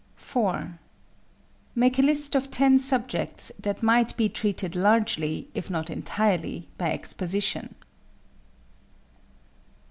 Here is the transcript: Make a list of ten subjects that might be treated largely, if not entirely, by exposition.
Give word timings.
Make 1.75 1.99
a 1.99 2.01
list 2.01 2.33
of 2.33 2.49
ten 2.49 2.79
subjects 2.79 3.51
that 3.59 3.83
might 3.83 4.17
be 4.17 4.29
treated 4.29 4.75
largely, 4.75 5.47
if 5.53 5.69
not 5.69 5.91
entirely, 5.91 6.67
by 6.79 6.91
exposition. 6.91 7.75